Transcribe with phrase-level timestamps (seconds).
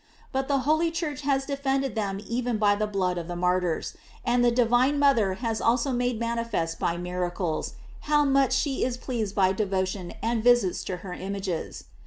[0.31, 4.43] But the holy Church has defended them even by the blood of the martyrs; and
[4.43, 7.75] the divine mother has also made manifest by miracles,
[8.05, 11.83] hov much she is pleased by devotion and visits to her im ages.